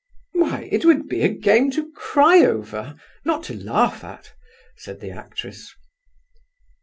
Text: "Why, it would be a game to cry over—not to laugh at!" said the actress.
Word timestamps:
"Why, 0.31 0.67
it 0.71 0.83
would 0.83 1.07
be 1.07 1.21
a 1.21 1.27
game 1.29 1.69
to 1.73 1.91
cry 1.91 2.39
over—not 2.43 3.43
to 3.43 3.63
laugh 3.63 4.03
at!" 4.03 4.33
said 4.75 4.99
the 4.99 5.11
actress. 5.11 5.75